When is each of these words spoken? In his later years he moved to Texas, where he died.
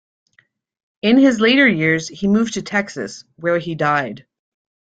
In 1.03 1.19
his 1.19 1.39
later 1.39 1.67
years 1.67 2.07
he 2.07 2.27
moved 2.27 2.55
to 2.55 2.63
Texas, 2.63 3.23
where 3.35 3.59
he 3.59 3.75
died. 3.75 4.25